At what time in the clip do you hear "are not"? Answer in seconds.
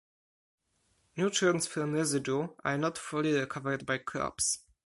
2.65-2.97